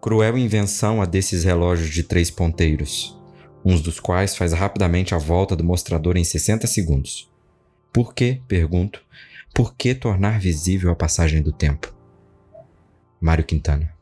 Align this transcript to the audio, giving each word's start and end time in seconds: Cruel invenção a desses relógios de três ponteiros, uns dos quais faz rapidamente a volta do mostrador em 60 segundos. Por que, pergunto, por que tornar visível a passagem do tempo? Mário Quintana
Cruel 0.00 0.38
invenção 0.38 1.02
a 1.02 1.04
desses 1.04 1.44
relógios 1.44 1.90
de 1.90 2.02
três 2.02 2.30
ponteiros, 2.30 3.18
uns 3.64 3.80
dos 3.80 3.98
quais 3.98 4.36
faz 4.36 4.52
rapidamente 4.52 5.14
a 5.14 5.18
volta 5.18 5.56
do 5.56 5.64
mostrador 5.64 6.16
em 6.16 6.24
60 6.24 6.66
segundos. 6.66 7.28
Por 7.92 8.14
que, 8.14 8.40
pergunto, 8.46 9.02
por 9.52 9.74
que 9.74 9.94
tornar 9.94 10.38
visível 10.38 10.90
a 10.92 10.96
passagem 10.96 11.42
do 11.42 11.52
tempo? 11.52 11.92
Mário 13.20 13.44
Quintana 13.44 13.97